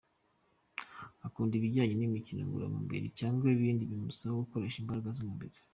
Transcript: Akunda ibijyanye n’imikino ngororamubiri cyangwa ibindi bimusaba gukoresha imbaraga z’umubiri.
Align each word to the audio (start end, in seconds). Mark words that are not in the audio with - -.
Akunda 1.27 1.53
ibijyanye 1.55 1.93
n’imikino 1.97 2.41
ngororamubiri 2.43 3.07
cyangwa 3.19 3.45
ibindi 3.55 3.89
bimusaba 3.91 4.41
gukoresha 4.43 4.77
imbaraga 4.79 5.09
z’umubiri. 5.17 5.57